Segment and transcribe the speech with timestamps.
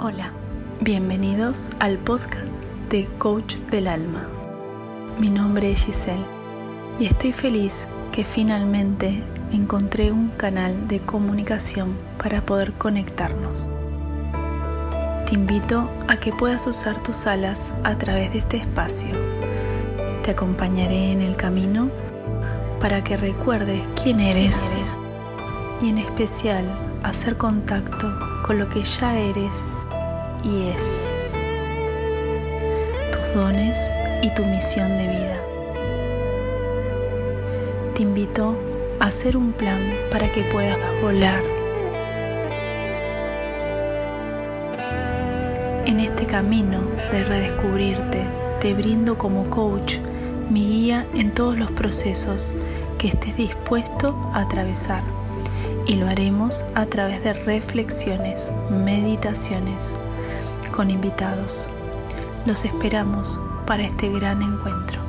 [0.00, 0.32] Hola,
[0.80, 2.52] bienvenidos al podcast
[2.90, 4.26] de Coach del Alma.
[5.20, 6.26] Mi nombre es Giselle
[6.98, 9.22] y estoy feliz que finalmente
[9.52, 13.70] encontré un canal de comunicación para poder conectarnos.
[15.26, 19.14] Te invito a que puedas usar tus alas a través de este espacio.
[20.24, 21.88] Te acompañaré en el camino
[22.80, 24.72] para que recuerdes quién eres
[25.80, 26.64] y en especial
[27.04, 28.12] hacer contacto
[28.44, 29.62] con lo que ya eres
[30.44, 31.40] y es
[33.12, 33.90] tus dones
[34.22, 35.40] y tu misión de vida.
[37.94, 38.56] Te invito
[39.00, 39.80] a hacer un plan
[40.10, 41.42] para que puedas volar.
[45.86, 48.26] En este camino de redescubrirte,
[48.60, 49.98] te brindo como coach
[50.50, 52.52] mi guía en todos los procesos
[52.98, 55.04] que estés dispuesto a atravesar
[55.86, 59.94] y lo haremos a través de reflexiones, meditaciones,
[60.74, 61.68] con invitados.
[62.46, 65.03] Los esperamos para este gran encuentro.